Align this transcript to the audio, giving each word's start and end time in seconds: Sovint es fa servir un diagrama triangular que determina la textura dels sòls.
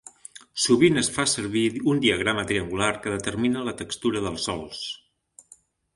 Sovint 0.61 1.01
es 1.01 1.09
fa 1.17 1.25
servir 1.33 1.63
un 1.93 2.01
diagrama 2.05 2.47
triangular 2.53 2.89
que 3.05 3.15
determina 3.19 3.67
la 3.69 3.77
textura 3.83 4.25
dels 4.29 4.49
sòls. 4.51 4.85